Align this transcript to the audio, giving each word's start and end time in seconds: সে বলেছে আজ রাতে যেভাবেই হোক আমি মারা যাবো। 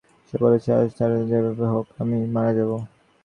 সে 0.27 0.35
বলেছে 0.43 0.69
আজ 0.73 0.89
রাতে 0.99 1.19
যেভাবেই 1.29 1.69
হোক 1.73 1.85
আমি 2.01 2.17
মারা 2.35 2.51
যাবো। 2.57 2.77